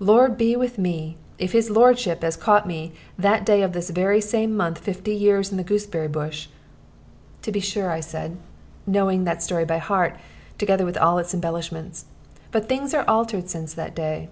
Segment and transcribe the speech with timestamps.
[0.00, 1.16] Lord be with me!
[1.38, 5.50] If his lordship, as caught me, that day of this very same month fifty years,
[5.50, 6.48] in the gooseberry bush"
[7.48, 8.36] "To be sure!" I said,
[8.86, 10.18] knowing that story by heart,
[10.58, 12.04] together with all its embellishments;
[12.52, 14.28] "but things are altered since that day.